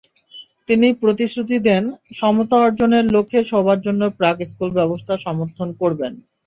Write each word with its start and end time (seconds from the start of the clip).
তিনি 0.67 0.87
প্রতিশ্রুতি 1.01 1.57
দেন, 1.67 1.83
সমতা 2.13 2.57
অর্জনের 2.59 3.05
লক্ষ্যে 3.15 3.41
সবার 3.51 3.79
জন্য 3.81 4.01
প্রাক্-স্কুলব্যবস্থা 4.17 5.13
সমর্থন 5.25 5.69
করবেন। 5.81 6.13